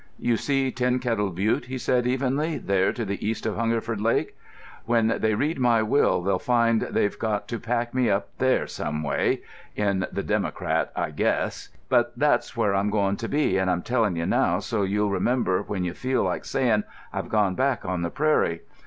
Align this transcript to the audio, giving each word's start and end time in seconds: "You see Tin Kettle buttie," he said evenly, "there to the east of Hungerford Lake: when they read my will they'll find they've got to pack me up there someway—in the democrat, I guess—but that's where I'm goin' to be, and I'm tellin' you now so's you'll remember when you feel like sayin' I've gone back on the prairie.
"You 0.17 0.35
see 0.35 0.71
Tin 0.71 0.97
Kettle 0.97 1.29
buttie," 1.31 1.65
he 1.67 1.77
said 1.77 2.07
evenly, 2.07 2.57
"there 2.57 2.91
to 2.91 3.05
the 3.05 3.23
east 3.23 3.45
of 3.45 3.55
Hungerford 3.55 4.01
Lake: 4.01 4.35
when 4.85 5.13
they 5.19 5.35
read 5.35 5.59
my 5.59 5.83
will 5.83 6.23
they'll 6.23 6.39
find 6.39 6.81
they've 6.81 7.19
got 7.19 7.47
to 7.49 7.59
pack 7.59 7.93
me 7.93 8.09
up 8.09 8.27
there 8.39 8.65
someway—in 8.65 10.07
the 10.11 10.23
democrat, 10.23 10.91
I 10.95 11.11
guess—but 11.11 12.13
that's 12.17 12.57
where 12.57 12.73
I'm 12.73 12.89
goin' 12.89 13.15
to 13.17 13.29
be, 13.29 13.59
and 13.59 13.69
I'm 13.69 13.83
tellin' 13.83 14.15
you 14.15 14.25
now 14.25 14.57
so's 14.57 14.89
you'll 14.89 15.11
remember 15.11 15.61
when 15.61 15.83
you 15.83 15.93
feel 15.93 16.23
like 16.23 16.45
sayin' 16.45 16.83
I've 17.13 17.29
gone 17.29 17.53
back 17.53 17.85
on 17.85 18.01
the 18.01 18.09
prairie. 18.09 18.61